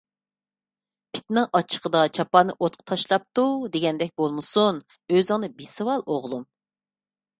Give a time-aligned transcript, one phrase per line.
[1.17, 3.43] «پىتنىڭ ئاچچىقىدا چاپاننى ئوتقا تاشلاپتۇ»
[3.77, 4.81] دېگەندەك بولمىسۇن،
[5.15, 6.47] ئۆزۈڭنى بېسىۋال ئوغلۇم!